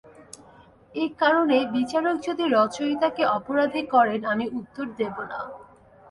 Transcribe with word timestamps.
এই 0.95 1.09
কারণে 1.21 1.57
বিচারক 1.73 2.15
যদি 2.27 2.43
রচয়িতাকে 2.49 3.23
অপরাধী 3.37 3.83
করেন 3.93 4.21
আমি 4.25 4.45
উত্তর 4.59 4.85
দেব 4.99 5.15
না। 5.31 5.39